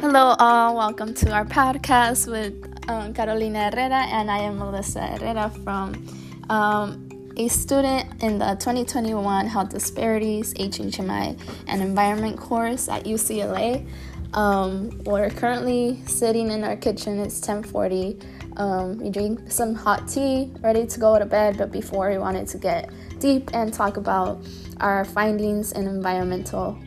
[0.00, 0.76] Hello, all.
[0.76, 2.54] Welcome to our podcast with
[2.88, 6.06] um, Carolina Herrera, and I am Melissa Herrera from
[6.48, 7.06] um,
[7.36, 13.86] a student in the 2021 Health Disparities, HHMI, and Environment course at UCLA.
[14.32, 17.20] Um, we're currently sitting in our kitchen.
[17.20, 18.24] It's 10:40.
[18.56, 21.58] Um, we drink some hot tea, ready to go to bed.
[21.58, 24.42] But before, we wanted to get deep and talk about
[24.80, 26.78] our findings in environmental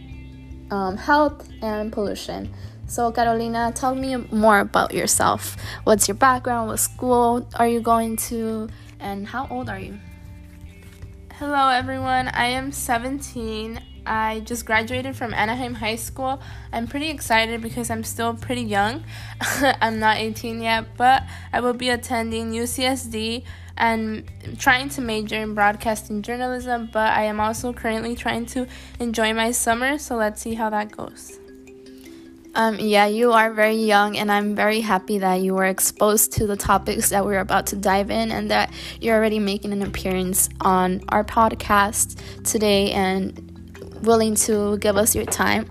[0.72, 2.52] um, health and pollution.
[2.94, 5.58] So, Carolina, tell me more about yourself.
[5.84, 6.68] What's your background?
[6.68, 8.70] What school are you going to?
[9.00, 9.98] And how old are you?
[11.40, 12.28] Hello, everyone.
[12.28, 13.82] I am 17.
[14.06, 16.40] I just graduated from Anaheim High School.
[16.72, 19.04] I'm pretty excited because I'm still pretty young.
[19.82, 23.44] I'm not 18 yet, but I will be attending UCSD
[23.76, 24.24] and
[24.60, 26.92] trying to major in broadcasting journalism.
[26.94, 28.68] But I am also currently trying to
[29.00, 31.40] enjoy my summer, so let's see how that goes.
[32.56, 36.46] Um, yeah, you are very young, and I'm very happy that you were exposed to
[36.46, 40.50] the topics that we're about to dive in and that you're already making an appearance
[40.62, 45.68] on our podcast today and willing to give us your time.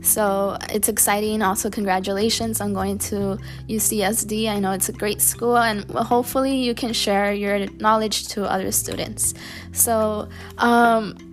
[0.00, 1.42] So it's exciting.
[1.42, 3.38] Also, congratulations on going to
[3.68, 4.48] UCSD.
[4.48, 8.72] I know it's a great school, and hopefully, you can share your knowledge to other
[8.72, 9.34] students.
[9.72, 11.31] So, um,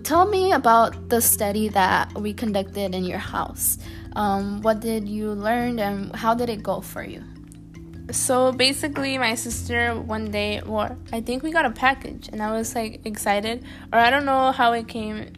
[0.00, 3.78] tell me about the study that we conducted in your house.
[4.14, 7.22] Um, what did you learn and how did it go for you?
[8.10, 12.50] So basically, my sister one day, or I think we got a package, and I
[12.52, 15.32] was like excited, or I don't know how it came.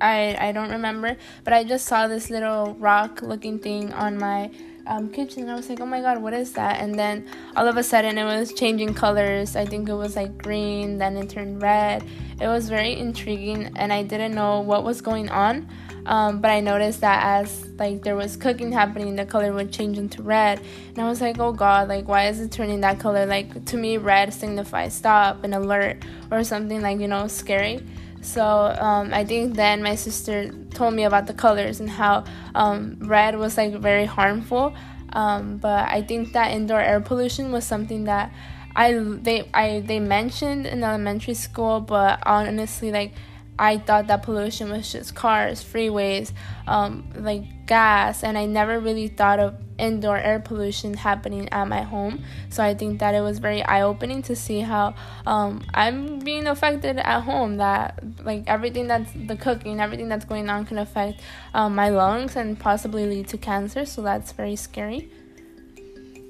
[0.00, 4.50] I I don't remember, but I just saw this little rock looking thing on my
[4.86, 6.80] um, kitchen, and I was like, oh my god, what is that?
[6.80, 9.56] And then all of a sudden, it was changing colors.
[9.56, 12.04] I think it was like green, then it turned red.
[12.40, 15.68] It was very intriguing, and I didn't know what was going on.
[16.04, 19.98] Um, but I noticed that as like there was cooking happening, the color would change
[19.98, 21.88] into red, and I was like, "Oh God!
[21.88, 23.24] Like, why is it turning that color?
[23.24, 27.80] Like to me, red signifies stop and alert or something like you know scary."
[28.22, 28.44] So
[28.78, 32.24] um, I think then my sister told me about the colors and how
[32.54, 34.74] um, red was like very harmful.
[35.12, 38.32] Um, but I think that indoor air pollution was something that
[38.74, 43.12] I they I they mentioned in elementary school, but honestly, like
[43.58, 46.32] I thought that pollution was just cars, freeways,
[46.66, 51.82] um, like gas, and I never really thought of indoor air pollution happening at my
[51.82, 52.24] home.
[52.48, 54.94] So I think that it was very eye opening to see how
[55.26, 57.56] um, I'm being affected at home.
[57.56, 61.20] That like everything that's the cooking, everything that's going on can affect
[61.52, 63.84] um, my lungs and possibly lead to cancer.
[63.84, 65.10] So that's very scary.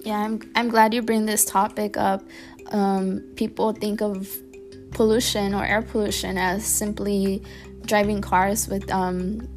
[0.00, 2.24] Yeah, I'm I'm glad you bring this topic up.
[2.72, 4.28] Um, people think of
[4.92, 7.42] pollution or air pollution as simply
[7.84, 9.48] driving cars with um,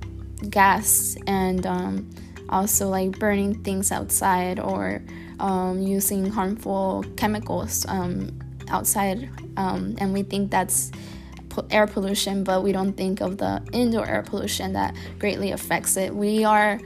[0.49, 2.09] gas and um,
[2.49, 5.01] also like burning things outside or
[5.39, 8.37] um, using harmful chemicals um,
[8.69, 9.29] outside.
[9.57, 10.91] Um, and we think that's
[11.69, 16.13] air pollution, but we don't think of the indoor air pollution that greatly affects it.
[16.13, 16.79] We are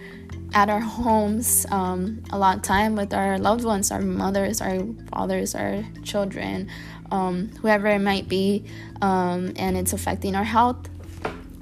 [0.53, 4.79] at our homes um, a lot of time with our loved ones, our mothers, our
[5.11, 6.69] fathers, our children,
[7.11, 8.65] um, whoever it might be,
[9.01, 10.89] um, and it's affecting our health.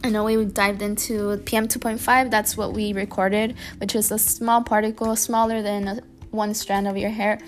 [0.04, 4.64] I know we dived into PM 2.5, that's what we recorded, which is a small
[4.64, 7.40] particle smaller than a, one strand of your hair,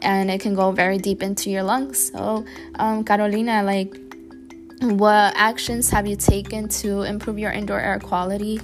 [0.00, 2.10] and it can go very deep into your lungs.
[2.10, 2.44] So,
[2.76, 3.96] um, Carolina, like,
[4.80, 8.60] what actions have you taken to improve your indoor air quality?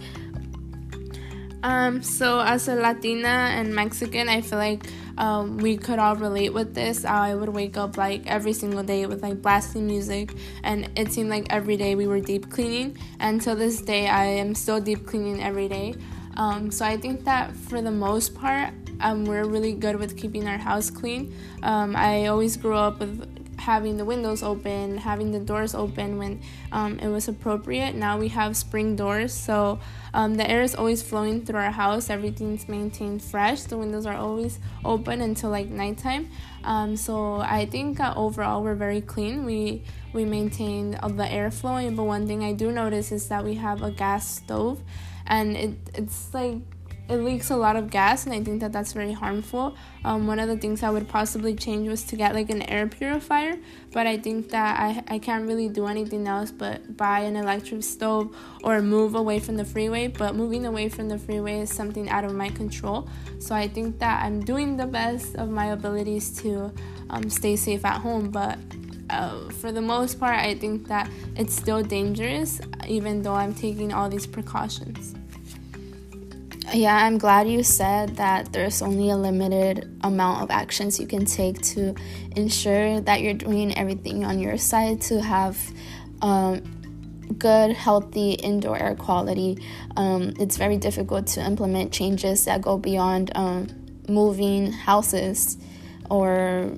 [1.62, 4.84] Um, so as a Latina and Mexican, I feel like
[5.18, 7.04] um, we could all relate with this.
[7.04, 11.28] I would wake up like every single day with like blasting music, and it seemed
[11.28, 12.96] like every day we were deep cleaning.
[13.18, 15.94] And to this day, I am still deep cleaning every day.
[16.36, 20.46] Um, so I think that for the most part, um, we're really good with keeping
[20.46, 21.34] our house clean.
[21.62, 26.41] Um, I always grew up with having the windows open, having the doors open when
[26.72, 27.94] um, it was appropriate.
[27.94, 29.81] Now we have spring doors, so
[30.14, 32.10] um, the air is always flowing through our house.
[32.10, 33.62] Everything's maintained fresh.
[33.62, 36.31] The windows are always open until like nighttime.
[36.64, 39.44] Um, so I think uh, overall we're very clean.
[39.44, 39.82] We
[40.12, 43.82] we maintain the air flowing, but one thing I do notice is that we have
[43.82, 44.81] a gas stove,
[45.26, 46.58] and it it's like
[47.08, 50.38] it leaks a lot of gas and i think that that's very harmful um, one
[50.38, 53.56] of the things i would possibly change was to get like an air purifier
[53.93, 57.82] but i think that I, I can't really do anything else but buy an electric
[57.82, 62.08] stove or move away from the freeway but moving away from the freeway is something
[62.08, 63.08] out of my control
[63.38, 66.72] so i think that i'm doing the best of my abilities to
[67.10, 68.58] um, stay safe at home but
[69.10, 73.93] uh, for the most part, I think that it's still dangerous, even though I'm taking
[73.93, 75.14] all these precautions.
[76.73, 81.25] Yeah, I'm glad you said that there's only a limited amount of actions you can
[81.25, 81.94] take to
[82.37, 85.59] ensure that you're doing everything on your side to have
[86.20, 86.61] um,
[87.38, 89.65] good, healthy indoor air quality.
[89.97, 93.69] Um, it's very difficult to implement changes that go beyond um,
[94.06, 95.56] moving houses
[96.11, 96.75] or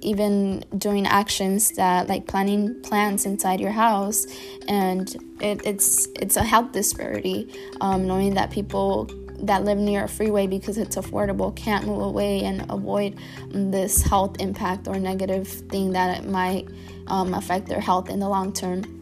[0.00, 4.26] even doing actions that like planting plants inside your house.
[4.68, 5.08] And
[5.40, 9.10] it, it's it's a health disparity um, knowing that people
[9.40, 13.16] that live near a freeway because it's affordable can't move away and avoid
[13.50, 16.66] this health impact or negative thing that it might
[17.06, 18.97] um, affect their health in the long term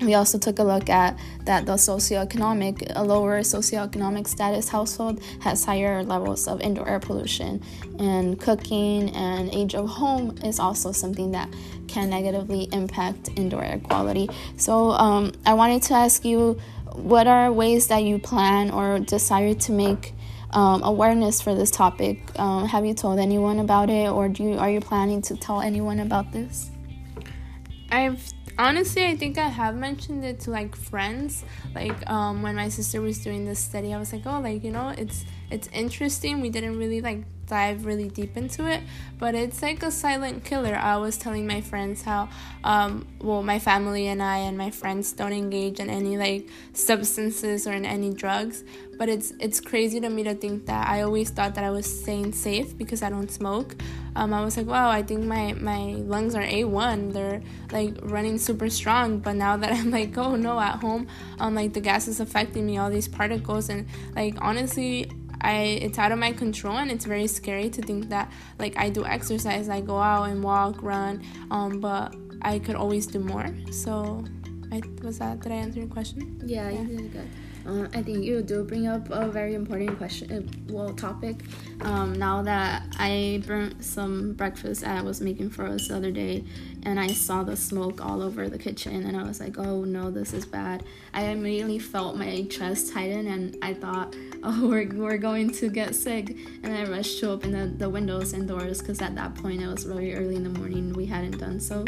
[0.00, 5.64] we also took a look at that the socioeconomic, a lower socioeconomic status household has
[5.64, 7.62] higher levels of indoor air pollution,
[7.98, 11.48] and cooking and age of home is also something that
[11.88, 14.28] can negatively impact indoor air quality.
[14.56, 16.58] So, um, I wanted to ask you
[16.94, 20.14] what are ways that you plan or desire to make
[20.52, 22.20] um, awareness for this topic?
[22.38, 25.60] Um, have you told anyone about it, or do you, are you planning to tell
[25.60, 26.70] anyone about this?
[27.90, 31.44] I've honestly i think i have mentioned it to like friends.
[31.74, 34.70] Like um, when my sister was doing this study i was like oh like you
[34.70, 36.40] know it's it's interesting.
[36.40, 38.80] We didn't really like dive really deep into it,
[39.18, 40.74] but it's like a silent killer.
[40.74, 42.30] I was telling my friends how,
[42.64, 47.66] um, well, my family and I and my friends don't engage in any like substances
[47.66, 48.64] or in any drugs,
[48.96, 51.86] but it's it's crazy to me to think that I always thought that I was
[52.02, 53.74] staying safe because I don't smoke.
[54.14, 57.12] Um, I was like, wow, I think my my lungs are A1.
[57.12, 57.42] They're
[57.72, 59.18] like running super strong.
[59.18, 61.08] But now that I'm like, oh no, at home,
[61.38, 65.10] um, like the gas is affecting me, all these particles, and like honestly,
[65.40, 68.90] I it's out of my control and it's very scary to think that like I
[68.90, 73.48] do exercise, I go out and walk, run, um, but I could always do more.
[73.70, 74.24] So,
[74.72, 76.40] I was that did I answer your question?
[76.44, 76.82] Yeah, yeah.
[76.82, 77.28] you did good.
[77.66, 81.42] Uh, I think you do bring up a very important question, uh, well, topic.
[81.82, 86.44] Um, now that I burnt some breakfast I was making for us the other day,
[86.84, 90.10] and I saw the smoke all over the kitchen, and I was like, oh no,
[90.10, 90.84] this is bad.
[91.12, 95.94] I immediately felt my chest tighten, and I thought, oh, we're, we're going to get
[95.94, 96.34] sick.
[96.62, 99.66] And I rushed to open the, the windows and doors because at that point it
[99.66, 100.94] was very early in the morning.
[100.94, 101.84] We hadn't done so.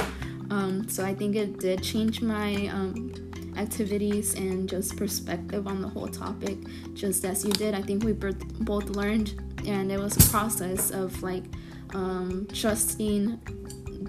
[0.53, 3.11] Um, so I think it did change my um,
[3.57, 6.59] activities and just perspective on the whole topic,
[6.93, 7.75] just as you did.
[7.75, 11.45] I think we both learned, and it was a process of like
[11.95, 13.41] um, trusting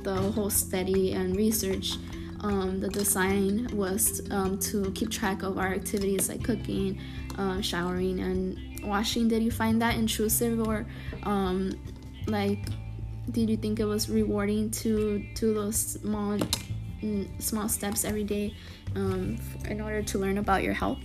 [0.03, 1.95] the whole study and research.
[2.41, 6.99] Um, the design was um, to keep track of our activities like cooking,
[7.37, 9.29] uh, showering, and washing.
[9.29, 10.85] Did you find that intrusive or
[12.27, 12.67] like?
[13.31, 16.37] Did you think it was rewarding to to those small
[17.01, 18.53] mm, small steps every day
[18.95, 19.37] um,
[19.69, 20.99] in order to learn about your health?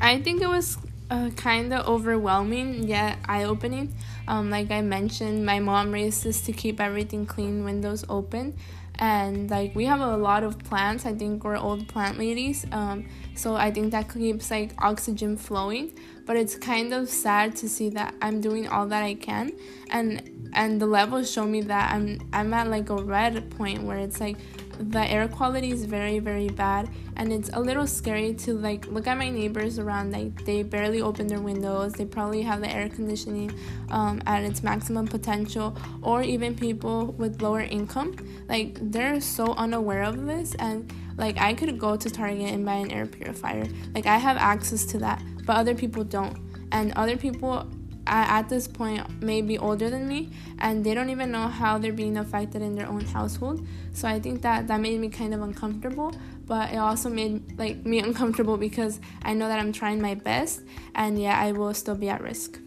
[0.00, 0.76] I think it was
[1.10, 3.94] uh, kind of overwhelming yet eye opening.
[4.26, 8.56] Um, like I mentioned, my mom raised us to keep everything clean, windows open,
[8.98, 11.06] and like we have a lot of plants.
[11.06, 15.98] I think we're old plant ladies, um, so I think that keeps like oxygen flowing.
[16.26, 19.52] But it's kind of sad to see that I'm doing all that I can,
[19.90, 23.98] and and the levels show me that I'm I'm at like a red point where
[23.98, 24.36] it's like
[24.78, 29.06] the air quality is very very bad and it's a little scary to like look
[29.06, 32.88] at my neighbors around like they barely open their windows they probably have the air
[32.88, 33.50] conditioning
[33.90, 38.16] um, at its maximum potential or even people with lower income.
[38.48, 42.74] Like they're so unaware of this and like i could go to target and buy
[42.74, 43.66] an air purifier.
[43.94, 46.38] Like i have access to that but other people don't.
[46.72, 47.68] And other people
[48.06, 51.92] at this point may be older than me and they don't even know how they're
[51.92, 53.66] being affected in their own household.
[53.92, 56.14] So i think that that made me kind of uncomfortable
[56.46, 60.62] but it also made like me uncomfortable because i know that i'm trying my best
[60.94, 62.60] and yeah i will still be at risk.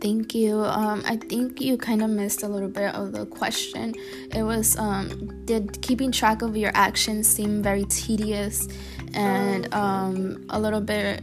[0.00, 0.60] Thank you.
[0.60, 3.94] Um, i think you kind of missed a little bit of the question.
[4.32, 8.66] It was um, did keeping track of your actions seem very tedious
[9.14, 11.22] and um, a little bit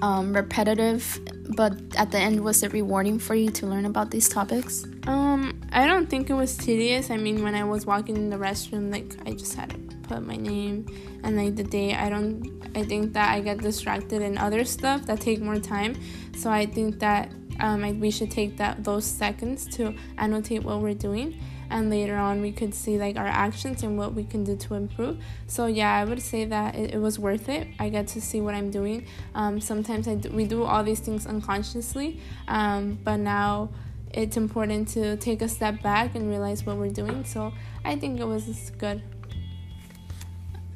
[0.00, 1.18] um, repetitive
[1.50, 4.84] but at the end was it rewarding for you to learn about these topics?
[5.06, 7.10] Um i don't think it was tedious.
[7.10, 10.26] I mean when i was walking in the restroom like i just had to put
[10.26, 10.86] my name
[11.22, 11.94] and like the day.
[11.94, 15.94] I don't i think that i get distracted in other stuff that take more time.
[16.36, 20.94] So i think that um, we should take that those seconds to annotate what we're
[20.94, 21.38] doing
[21.74, 24.74] and later on we could see like our actions and what we can do to
[24.74, 25.18] improve.
[25.48, 27.66] So yeah i would say that it, it was worth it.
[27.78, 29.06] I get to see what i'm doing.
[29.34, 33.70] Um, sometimes do, we do all these things unconsciously um, but now
[34.12, 37.24] it's important to take a step back and realize what we're doing.
[37.24, 37.52] So
[37.84, 39.02] i think it was good.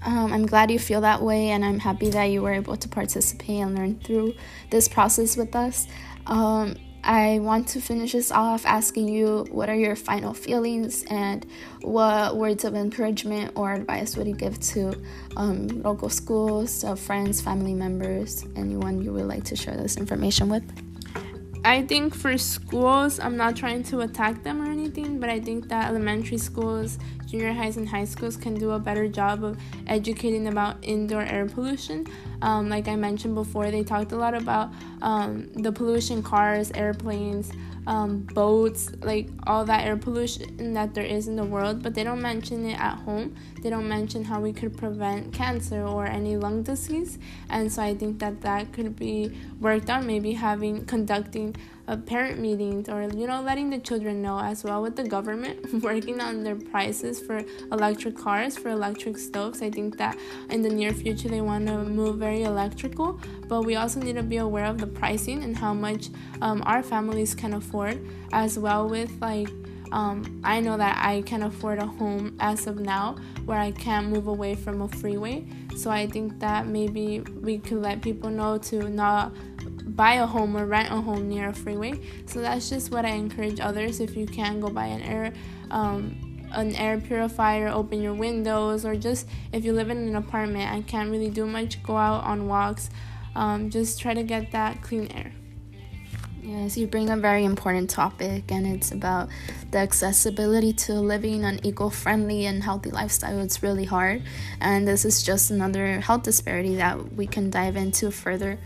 [0.03, 2.89] Um, I'm glad you feel that way, and I'm happy that you were able to
[2.89, 4.35] participate and learn through
[4.71, 5.89] this process with us.
[6.27, 11.47] Um, I want to finish this off asking you what are your final feelings and
[11.83, 14.95] what words of encouragement or advice would you give to
[15.37, 20.88] um, local schools, friends, family members, anyone you would like to share this information with?
[21.69, 25.69] I think for schools, I'm not trying to attack them or anything, but I think
[25.69, 30.49] that elementary schools, junior highs, and high schools can do a better job of educating
[30.49, 32.07] about indoor air pollution.
[32.41, 34.71] Um, like I mentioned before, they talked a lot about
[35.03, 37.53] um, the pollution cars, airplanes,
[37.89, 42.05] um, boats, like all that air pollution that there is in the world, but they
[42.05, 43.35] don't mention it at home.
[43.63, 47.19] They don't mention how we could prevent cancer or any lung disease.
[47.49, 51.57] And so I think that that could be worked on, maybe having conducting
[51.97, 56.21] parent meetings or you know letting the children know as well with the government working
[56.21, 57.43] on their prices for
[57.73, 60.17] electric cars for electric stoves i think that
[60.51, 63.19] in the near future they want to move very electrical
[63.49, 66.09] but we also need to be aware of the pricing and how much
[66.43, 67.99] um, our families can afford
[68.33, 69.49] as well with like
[69.93, 74.09] um, I know that I can afford a home as of now where I can't
[74.09, 75.47] move away from a freeway.
[75.77, 79.33] So I think that maybe we could let people know to not
[79.99, 81.93] buy a home or rent a home near a freeway.
[82.27, 83.99] So that's just what I encourage others.
[83.99, 85.33] If you can go buy an air,
[85.73, 90.71] um, an air purifier, open your windows, or just if you live in an apartment
[90.73, 92.91] and can't really do much, go out on walks.
[93.35, 95.33] Um, just try to get that clean air.
[96.43, 99.29] Yes, you bring a very important topic, and it's about
[99.73, 103.41] the accessibility to living an eco friendly and healthy lifestyle.
[103.41, 104.23] It's really hard,
[104.61, 108.61] and this is just another health disparity that we can dive into further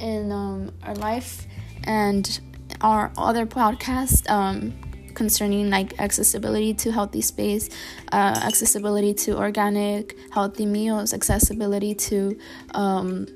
[0.00, 1.46] in um, our life
[1.84, 2.40] and
[2.80, 4.72] our other podcast um,
[5.14, 7.68] concerning like accessibility to healthy space,
[8.12, 12.38] uh, accessibility to organic healthy meals, accessibility to
[12.74, 13.26] um,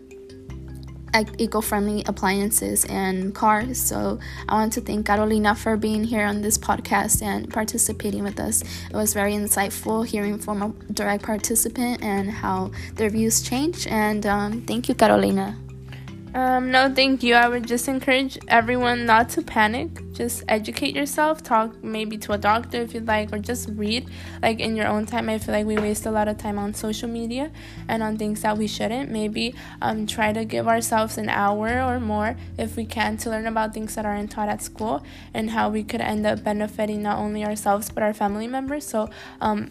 [1.39, 3.81] eco-friendly appliances and cars.
[3.81, 4.19] So
[4.49, 8.63] I want to thank Carolina for being here on this podcast and participating with us.
[8.91, 13.87] It was very insightful hearing from a direct participant and how their views change.
[13.87, 15.57] And um, thank you, Carolina.
[16.35, 17.37] Um, no, thank you.
[17.37, 20.03] I would just encourage everyone not to panic.
[20.13, 21.45] Just educate yourself.
[21.45, 24.11] Talk maybe to a doctor if you'd like, or just read
[24.43, 25.29] like in your own time.
[25.29, 27.53] I feel like we waste a lot of time on social media
[27.87, 29.13] and on things that we shouldn't.
[29.13, 33.47] Maybe um, try to give ourselves an hour or more if we can to learn
[33.47, 37.19] about things that aren't taught at school and how we could end up benefiting not
[37.19, 38.85] only ourselves but our family members.
[38.85, 39.09] So,
[39.41, 39.71] um,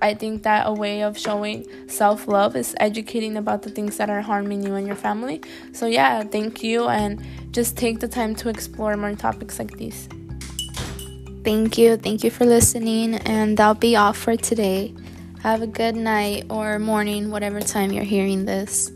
[0.00, 4.10] I think that a way of showing self love is educating about the things that
[4.10, 5.42] are harming you and your family.
[5.72, 10.08] So, yeah, thank you, and just take the time to explore more topics like these.
[11.44, 11.96] Thank you.
[11.96, 14.94] Thank you for listening, and that'll be all for today.
[15.42, 18.90] Have a good night or morning, whatever time you're hearing this.